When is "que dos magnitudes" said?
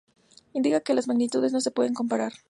0.85-1.53